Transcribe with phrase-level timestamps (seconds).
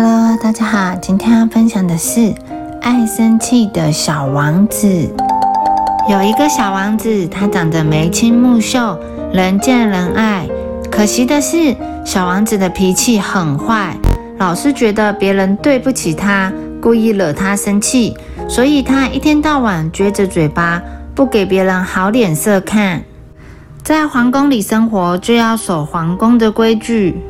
[0.00, 2.32] Hello，大家好，今天要分享的是
[2.80, 4.86] 爱生气的小王子。
[6.08, 8.96] 有一个小王子，他长得眉清目秀，
[9.32, 10.46] 人见人爱。
[10.88, 11.74] 可惜的是，
[12.04, 13.96] 小王子的脾气很坏，
[14.38, 18.16] 老是觉得别人对不起他，故意惹他生气，
[18.48, 20.80] 所以他一天到晚撅着嘴巴，
[21.12, 23.02] 不给别人好脸色看。
[23.82, 27.20] 在皇宫里生活，就要守皇宫的规矩。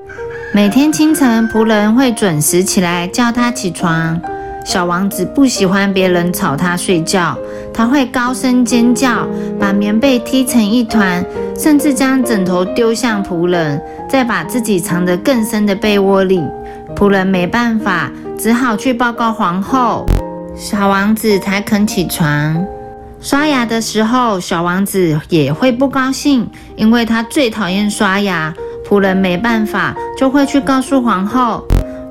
[0.55, 4.19] 每天清晨，仆人会准时起来叫他起床。
[4.65, 7.37] 小王子不喜欢别人吵他睡觉，
[7.73, 9.29] 他会高声尖叫，
[9.61, 11.23] 把棉被踢成一团，
[11.55, 16.43] 甚至将枕头丢向仆人，再把自己藏得更深的被窝里。
[16.97, 20.07] 仆人没办法，只好去报告皇后，
[20.57, 22.65] 小王子才肯起床。
[23.21, 28.55] 刷牙的时候，小王子也会不高兴，因为他最讨厌刷牙。
[28.89, 31.63] 仆人没办法，就会去告诉皇后。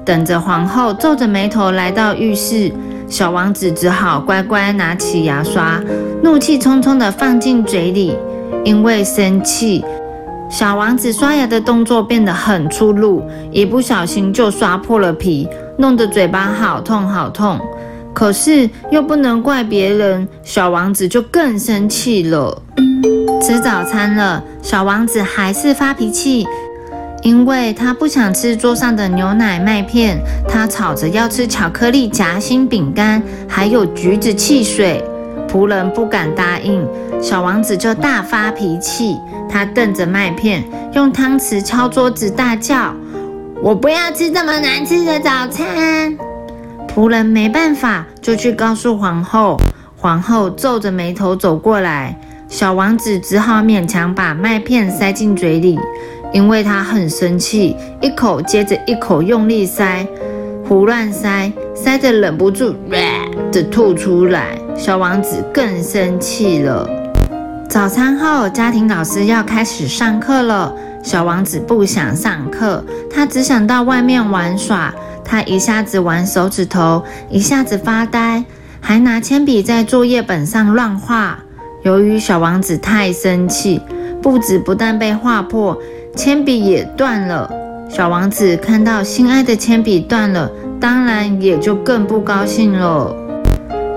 [0.05, 2.71] 等着皇后皱着眉头来到浴室，
[3.07, 5.82] 小王子只好乖乖拿起牙刷，
[6.21, 8.16] 怒气冲冲地放进嘴里。
[8.63, 9.84] 因为生气，
[10.49, 17.60] 小王子刷牙的动作变得很粗鲁，一不小心就刷破了皮，弄得嘴巴好痛好痛。
[18.13, 22.62] 可是又不能怪别人，小王子就更生气了。
[23.41, 26.46] 吃早餐了，小王子还是发脾气，
[27.23, 35.04] 因为他不想吃桌上的牛奶麦片，他吵着要吃巧克力夹心饼干，还有橘子汽水。
[35.48, 36.85] 仆人不敢答应，
[37.21, 39.18] 小王子就大发脾气，
[39.49, 42.93] 他瞪着麦片，用汤匙敲桌子，大叫
[43.63, 46.15] ：“我不要吃这么难吃的早餐！”
[46.93, 49.57] 仆人没办法，就去告诉皇后。
[49.95, 55.79] 皇后皱着眉头走过来，小王子只好勉强把麦片塞进嘴里，
[56.38, 60.05] 因为他很生气，一口接着一口用力塞，
[60.63, 62.76] 胡乱塞，塞得忍不住
[63.52, 64.56] 的吐出来。
[64.78, 66.88] 小王子更生气了。
[67.67, 74.94] 早餐后，家庭老师要开始上课了，小王子不想上课，他只想到外面玩耍。
[75.25, 78.45] 他一下子玩手指头，一下子发呆，
[78.79, 81.40] 还拿铅笔在作业本上乱画。
[81.81, 83.81] 由于小王子太生气，
[84.22, 85.75] 布子不但被划破，
[86.17, 87.47] 铅笔也断了。
[87.88, 90.51] 小王子看到心爱的铅笔断了，
[90.81, 93.16] 当然也就更不高兴了。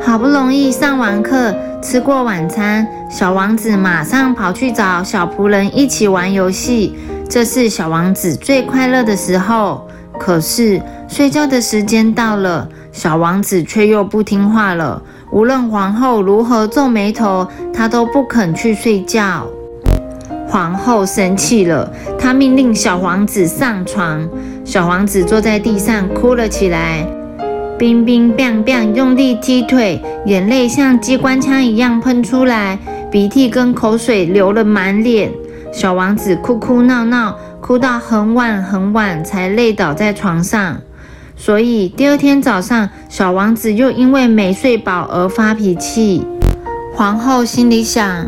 [0.02, 6.94] 好不容易上完课，吃过晚餐，小王子马上跑去找小仆人一起玩游戏。
[7.26, 9.88] 这是小王子最快乐的时候。
[10.18, 15.00] 可是睡觉的时间到了，小王子却又不听话了。
[15.32, 19.46] 无论皇后如何皱眉头，他都不肯去睡觉。
[20.50, 21.88] 皇后生气了，
[22.18, 24.28] 她命令小王子上床。
[24.64, 27.06] 小王子坐在地上哭了起来，
[27.78, 32.76] 冰冰冰冰用力踢腿，眼泪像机关枪一样喷出来，
[33.12, 35.30] 鼻涕跟口水流了满脸。
[35.72, 37.36] 小王子哭哭闹闹。
[37.60, 40.78] 哭到很晚很晚才累倒在床上，
[41.36, 46.26] 所以第二天早上，小王子又因为没睡饱而发脾气。
[46.94, 48.26] 皇后心里想：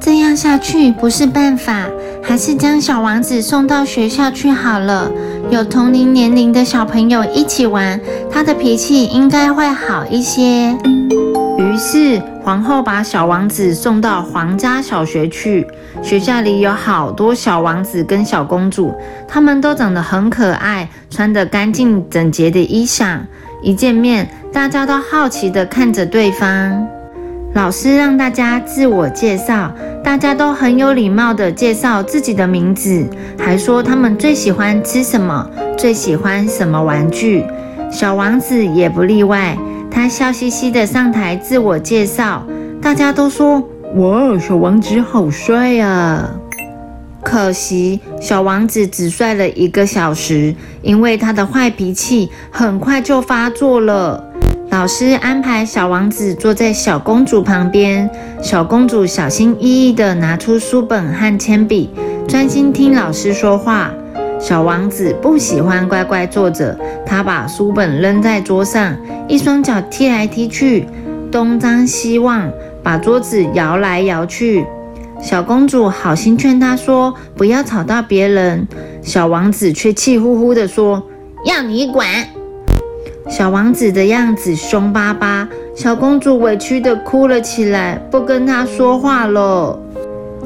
[0.00, 1.86] 这样下去不是办法，
[2.22, 5.10] 还是将小王子送到学校去好了，
[5.50, 8.00] 有同龄年龄的小朋友一起玩，
[8.30, 10.76] 他的脾气应该会好一些。
[11.58, 15.66] 于是，皇后把小王子送到皇家小学去。
[16.00, 18.94] 学校里有好多小王子跟小公主，
[19.26, 23.18] 他们都长得很可爱，穿得干净整洁的衣裳。
[23.60, 26.88] 一见面，大家都好奇地看着对方。
[27.54, 29.72] 老师让大家自我介绍，
[30.04, 33.04] 大家都很有礼貌地介绍自己的名字，
[33.38, 37.44] 还说他们最喜欢吃什么，最喜欢什么玩具。
[37.90, 39.56] 小王子也不例外。
[39.90, 42.46] 他笑嘻嘻的上台自我介绍，
[42.80, 43.60] 大家都说
[43.96, 46.28] ：“哇，小王子好帅呀！”
[47.24, 54.22] 可惜小王子只帅了一个小时，因为他的坏脾气很快就发作了。
[54.70, 58.08] 老师安排小王子坐在小公主旁边，
[58.42, 61.88] 小公主小心翼翼地拿出书本和铅笔，
[62.28, 63.90] 专心听老师说话。
[64.38, 68.94] 小王子不喜欢乖乖坐着，他把书本扔在桌上，
[69.26, 70.86] 一双脚踢来踢去，
[71.32, 72.50] 东张西望，
[72.82, 74.66] 把桌子摇来摇去。
[75.20, 78.68] 小公主好心劝他说：“不要吵到别人。”
[79.02, 81.02] 小王子却气呼呼地说
[81.46, 82.06] ：“要你管！”
[83.28, 85.46] 小王子的样子凶巴巴，
[85.76, 89.78] 小公主委屈地哭了起来，不跟他说话了。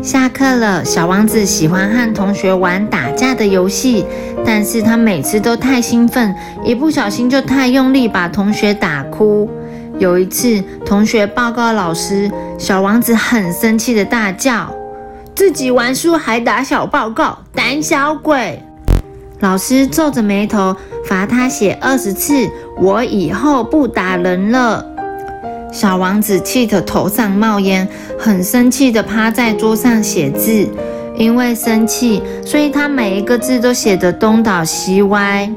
[0.03, 4.05] 下课了，小王子喜欢和同学玩打架的游戏，
[4.45, 6.35] 但是他每次都太兴奋，
[6.65, 9.49] 一不小心就太用力，把同学打哭。
[9.99, 14.75] 有一次，同学报告老师，小王子很生气的大叫
[15.37, 18.61] ：“自己玩输还打小报告，胆小鬼！”
[19.43, 20.75] 老师皱着眉头，
[21.05, 22.49] 罚他写二十次
[22.79, 24.87] ：“我以后不打人了。”
[25.73, 30.69] 小王子气得头上冒烟，很生气地趴在桌上写字。
[31.17, 35.51] 因为生气，所以他每一个字都写得东倒西歪。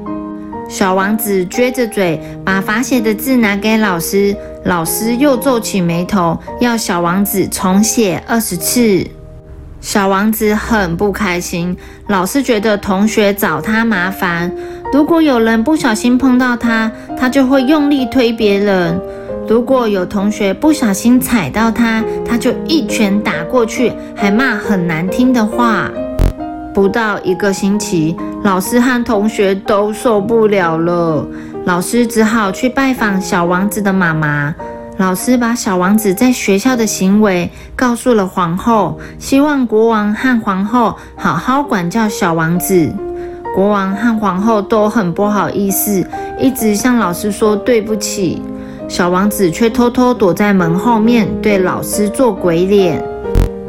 [0.68, 4.36] 小王子撅着嘴，把罚写的字拿给老师。
[4.64, 9.06] 老师又皱起眉头，要小王子重写二十次。
[9.86, 11.78] 小王子很不开心。
[12.08, 14.52] 老是觉得同学找他麻烦，
[14.92, 19.00] 如果有人不小心碰到他，他就会用力推别人。
[19.48, 25.92] 如果有同学不小心踩到他，他就一拳打过去，还骂很难听的话。
[26.74, 31.24] 不到一个星期，老师和同学都受不了了，
[31.66, 34.56] 老师只好去拜访小王子的妈妈。
[34.98, 42.94] 老师把小王子在学校的行为告诉了皇后，希望国王和皇后好好管教小王子。
[43.54, 46.06] 国王和皇后都很不好意思，
[46.40, 48.42] 一直向老师说对不起。
[48.88, 53.04] 小王子却偷偷躲在门后面，对老师做鬼脸。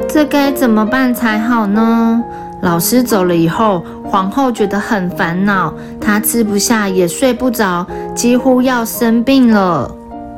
[0.07, 2.23] 这该怎么办才好呢？
[2.61, 7.85] 老师走了以后，皇后觉得很烦恼，她吃不下也睡不着，
[8.15, 9.91] 几乎要生病了。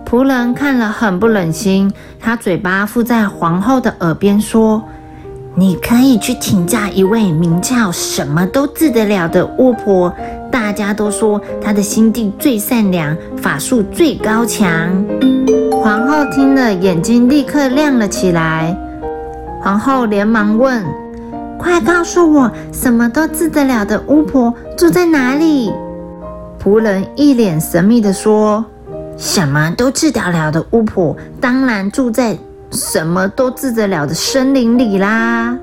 [0.10, 4.84] 仆人看了很不忍心，他嘴巴附在皇后的耳边说
[5.54, 10.12] ：“你可以去请教一位名叫什么都治得了的巫婆。”
[10.52, 14.90] 大家都说她的心地最善良，法术最高强。
[15.72, 18.76] 皇后听了，眼睛立刻亮了起来。
[19.62, 20.84] 皇后连忙问
[21.60, 25.72] ：“快告诉我，什么都治得了的巫婆住在哪里？”
[26.60, 28.66] 仆人一脸神秘地说
[29.20, 32.38] ：“什么都治得了的巫婆，当然住在
[32.72, 35.58] 什么都治得了的森林里啦。”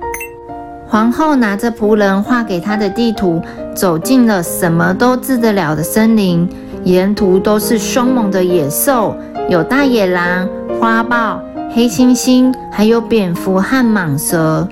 [0.86, 3.42] 皇后拿着仆人画给她的地图，
[3.74, 6.48] 走进了什么都治得了的森林。
[6.84, 9.16] 沿途都是凶猛的野兽，
[9.48, 10.48] 有大野狼、
[10.78, 11.40] 花豹、
[11.74, 14.68] 黑猩猩，还有蝙蝠和蟒蛇。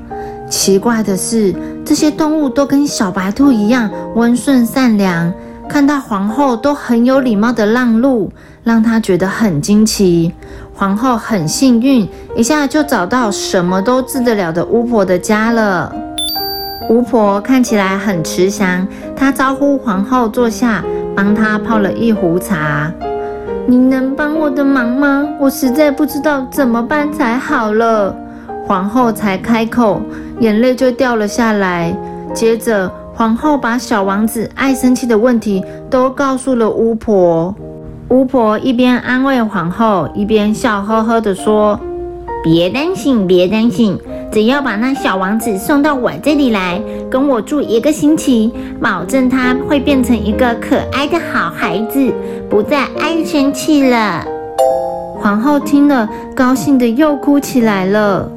[0.48, 1.52] 奇怪的是，
[1.84, 5.32] 这些动物都跟小白兔一样温顺善良，
[5.68, 8.30] 看到皇后都很有礼貌的让路，
[8.64, 10.32] 让她觉得很惊奇。
[10.74, 15.94] 皇后很幸运，一下就找到什么都治得了的巫婆的家了。
[16.90, 20.84] 巫婆看起来很慈祥，她招呼皇后坐下，
[21.14, 22.92] 帮她泡了一壶茶。
[23.66, 25.26] 你能帮我的忙吗？
[25.38, 28.14] 我实在不知道怎么办才好了。
[28.66, 30.02] 皇后才开口，
[30.40, 31.96] 眼泪就掉了下来。
[32.34, 37.54] 接着，皇后把小王子爱生气的问题都告诉了巫婆。
[38.10, 41.78] 巫婆一边安慰皇后，一边笑呵呵地说
[42.44, 43.98] ：“别担心，别担心。”
[44.30, 52.12] 只要把那小王子送到我这里来，跟我住一个星期，保证他会变成一个可爱的好孩子，
[52.50, 54.24] 不再爱生气了。
[55.20, 58.28] 皇后听了，高兴的又哭起来了。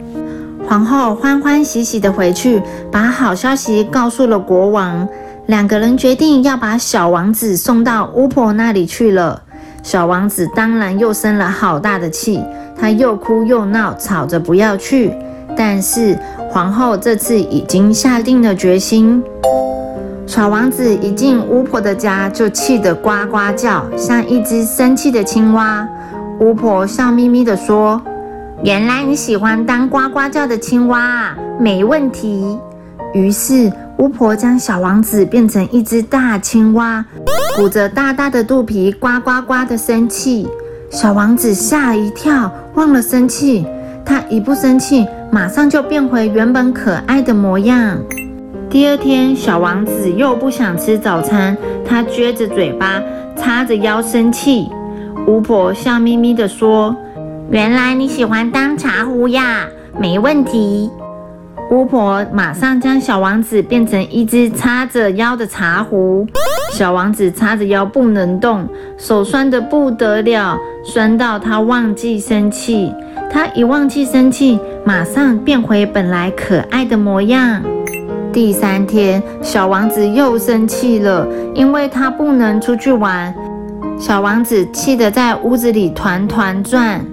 [0.68, 2.62] 皇后欢欢喜喜的回去，
[2.92, 5.08] 把好消息告诉了国王。
[5.48, 9.42] 两个人决定要把小王子送到巫婆那里去了。
[9.88, 12.44] 小王子当然又生了好大的气，
[12.78, 15.14] 他又哭又闹，吵着不要去。
[15.56, 19.24] 但是皇后这次已经下定了决心。
[20.26, 25.88] 小王子一进巫婆的家，就气得呱呱叫，像一只生气的青蛙。
[26.42, 28.02] 巫婆笑眯眯地说
[28.64, 32.60] ：“原来你喜欢当呱呱叫的青蛙啊，没问题。”
[33.14, 37.04] 于是巫婆将小王子变成一只大青蛙，
[37.56, 40.48] 鼓着大大的肚皮，呱呱呱的生气。
[40.90, 43.66] 小王子吓了一跳，忘了生气。
[44.06, 47.98] 他一不生气，马上就变回原本可爱的模样。
[48.70, 53.02] 第二天，小王子又不想吃早餐，他撅着嘴巴，
[53.36, 54.70] 叉着腰生气。
[55.26, 56.96] 巫婆笑眯眯地说
[57.52, 59.66] ：“原来你喜欢当茶壶呀，
[60.00, 60.90] 没问题。”
[61.70, 66.26] 巫婆马上将小王子变成一只叉着腰的茶壶。
[66.72, 68.66] 小王子叉着腰不能动，
[68.98, 72.94] 手酸得不得了，酸到他忘记生气。
[73.30, 77.62] 他一忘记生气，马上变回本来可爱的模样。
[78.32, 83.34] 第三天，小王子又生气了，因为他不能出去玩。
[84.00, 87.04] 小王子气得在屋子里团团转。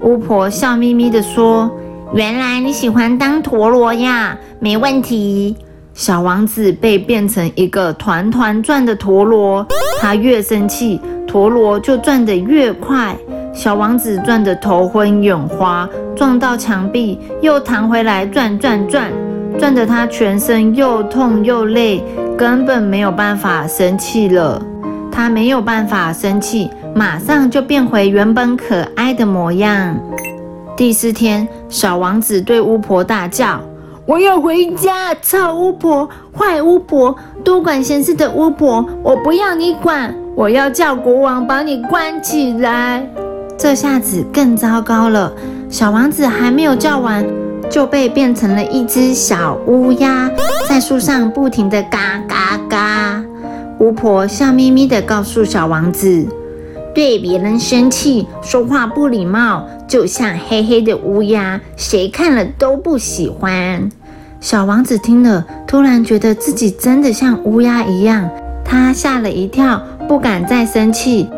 [0.00, 1.68] 巫婆笑眯眯地说
[2.14, 5.54] ：“原来你喜欢当陀螺呀，没问题。
[5.92, 9.66] 小王子被变成一个团团转的陀螺，
[10.00, 13.14] 他越生气，陀螺就转得越快。
[13.52, 19.12] 小王子转得头昏眼花，撞到墙壁又弹回来，转转转，
[19.58, 22.02] 转得他全身又痛又累，
[22.38, 24.62] 根本没有办法生气了。
[25.10, 29.98] 他没有办法生气，马上就变回原本可爱的模样。
[30.78, 33.60] 第四天，小王子对巫婆大叫。
[34.06, 35.12] 我要回家！
[35.20, 40.14] 臭巫婆，坏巫婆，多管闲事的巫婆，我不要你管！
[40.36, 43.04] 我要叫国王把你关起来！
[43.58, 45.32] 这下子更糟糕了，
[45.68, 47.26] 小王子还没有叫完，
[47.68, 50.30] 就被变成了一只小乌鸦，
[50.68, 53.20] 在树上不停的嘎嘎嘎。
[53.80, 56.24] 巫婆笑眯眯的告诉小王子
[56.98, 63.88] ：“对别人生气，说话不礼貌，就像黑黑的乌鸦，谁看了都不喜欢。”
[64.42, 68.28] 小王子听了，突然觉得自己真的像乌鸦一样，
[68.64, 71.28] 他吓了一跳，不敢再生气，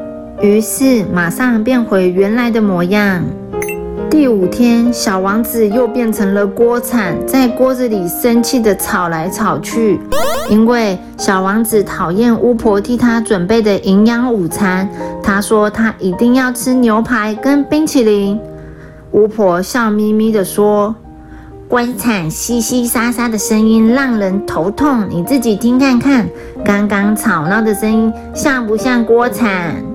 [0.40, 3.22] 于是马上变回原来的模样。
[4.10, 10.00] 第五天，小王子又变成了锅铲，在锅子里生气的炒来炒去，
[10.50, 14.88] 因为小王子讨厌巫婆替他准备的营养午餐，
[15.22, 18.38] 他说他一定要吃牛排跟冰淇淋。
[19.12, 20.94] 巫婆笑眯眯的说。
[21.68, 26.28] 锅铲淅淅沙沙的声音让人头痛，你自己听看看，
[26.64, 29.89] 刚刚吵闹的声音像不像锅铲？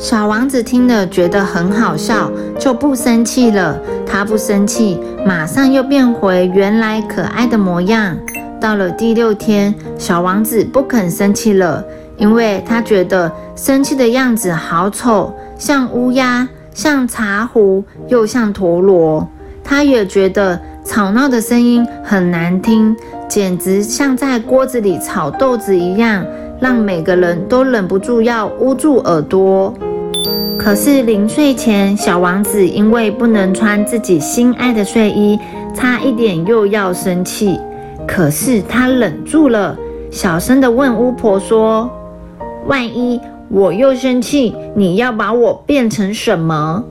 [0.00, 3.78] 小王子听了觉得很好笑，就不生气了。
[4.06, 8.16] 他不生气，马上又变回原来可爱的模样。
[8.58, 11.84] 到了第六天，小王子不肯生气了，
[12.16, 19.28] 因为他觉得生气的样子好丑，像乌鸦，像茶壶，又像陀螺。
[19.62, 20.58] 他也觉得。
[20.82, 22.96] 吵闹的声音很难听，
[23.28, 26.24] 简直像在锅子里炒豆子一样，
[26.58, 29.72] 让每个人都忍不住要捂住耳朵。
[30.58, 35.38] 可是临睡前，小王子因为不能穿自己心爱的睡衣，
[35.74, 37.58] 差一点又要生气。
[38.06, 39.76] 可是他忍住了，
[40.10, 41.90] 小声的问巫婆说
[42.66, 46.84] ：“万一我又生气，你要把我变成什么？”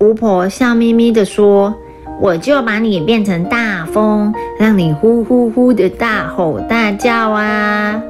[0.00, 1.74] 巫婆笑眯眯的说。
[2.20, 8.00] 我就把你变成大风，让你呼呼呼的大吼大叫啊！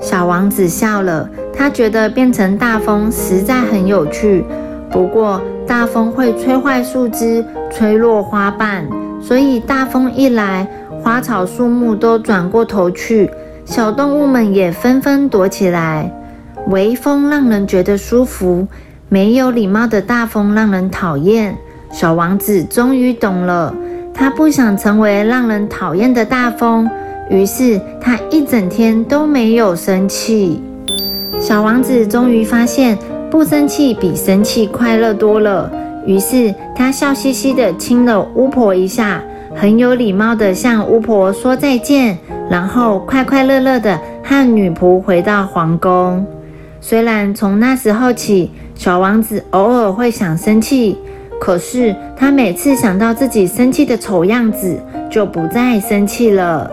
[0.00, 4.44] 小王子笑了，他觉得变成大风实在很有趣。
[4.92, 8.86] 不过大风会吹坏树枝，吹落花瓣，
[9.20, 10.66] 所以大风一来，
[11.02, 13.28] 花草树木都转过头去，
[13.64, 16.10] 小动物们也纷纷躲起来。
[16.68, 18.68] 微风让人觉得舒服，
[19.08, 21.56] 没有礼貌的大风让人讨厌。
[21.90, 23.74] 小王子终于懂了，
[24.14, 26.88] 他不想成为让人讨厌的大风，
[27.28, 30.62] 于是他一整天都没有生气。
[31.40, 32.98] 小王子终于发现，
[33.30, 35.70] 不生气比生气快乐多了。
[36.04, 39.22] 于是他笑嘻嘻地亲了巫婆一下，
[39.54, 42.18] 很有礼貌地向巫婆说再见，
[42.50, 46.26] 然后快快乐乐地和女仆回到皇宫。
[46.80, 50.98] 虽然从那时候起，小王子偶尔会想生气。
[51.40, 54.76] 可是他每次想到自己生气的丑样子，
[55.08, 56.68] 就不再生气了。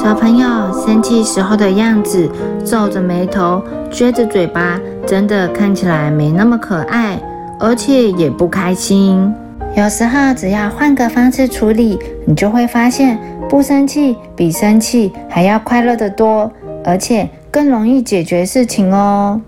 [0.00, 0.46] 小朋友
[0.86, 2.30] 生气时候的样子，
[2.64, 7.20] 皱着眉头，撅着嘴巴，真的看起来没那么可爱，
[7.58, 9.34] 而且也不开心。
[9.76, 16.50] 有时候只要换个方式处理，你就会发现，不生气比生气还要快乐得多，
[16.84, 19.40] 而且更容易解决事情哦。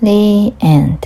[0.00, 1.00] The end.